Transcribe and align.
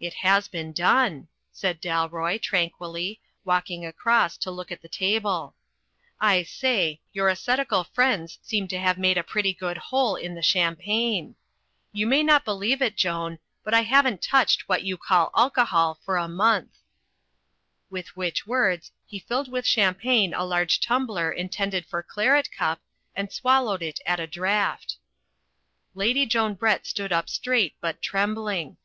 "It 0.00 0.14
has 0.24 0.48
been 0.48 0.72
done," 0.72 1.28
said 1.52 1.78
Dalroy, 1.82 2.40
tranquilly, 2.40 3.20
walk 3.44 3.68
ing 3.70 3.84
across 3.84 4.38
to 4.38 4.50
look 4.50 4.72
at 4.72 4.80
the 4.80 4.88
table. 4.88 5.54
"I 6.18 6.42
say, 6.42 7.02
your 7.12 7.28
ascetical 7.28 7.84
friends 7.84 8.38
seem 8.40 8.66
to 8.68 8.78
have 8.78 8.96
made 8.96 9.18
a 9.18 9.22
pretty 9.22 9.52
good 9.52 9.76
hole 9.76 10.16
in 10.16 10.34
the 10.34 10.40
champagne. 10.40 11.36
You 11.92 12.06
may 12.06 12.22
not 12.22 12.46
believe 12.46 12.80
it, 12.80 12.96
Joan, 12.96 13.40
but 13.62 13.74
I 13.74 13.82
haven't 13.82 14.22
touched 14.22 14.70
what 14.70 14.84
you 14.84 14.96
call 14.96 15.30
alcohol 15.36 16.00
for 16.02 16.16
a 16.16 16.26
month." 16.26 16.78
VEGETARIANISM 17.90 18.12
IN 18.16 18.24
THE 18.24 18.30
FOREST 18.30 18.46
147 18.46 18.46
With 18.46 18.46
which 18.46 18.46
words 18.46 18.92
he 19.04 19.18
filled 19.18 19.52
with 19.52 19.66
champagne 19.66 20.32
a 20.32 20.46
large 20.46 20.80
tumbler 20.80 21.30
intended 21.30 21.84
for 21.84 22.02
claret 22.02 22.50
cup 22.50 22.80
and 23.14 23.30
swallowed 23.30 23.82
it 23.82 24.00
at 24.06 24.18
a 24.18 24.26
draught. 24.26 24.96
Lady 25.94 26.24
Joan 26.24 26.54
Brett 26.54 26.86
stood 26.86 27.12
up 27.12 27.28
straight 27.28 27.74
but 27.82 28.00
trembling. 28.00 28.78